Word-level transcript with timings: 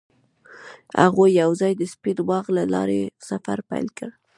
هغوی 1.03 1.29
یوځای 1.41 1.73
د 1.77 1.83
سپین 1.93 2.17
باغ 2.29 2.45
له 2.57 2.63
لارې 2.73 3.01
سفر 3.29 3.57
پیل 3.69 3.87
کړ. 3.97 4.09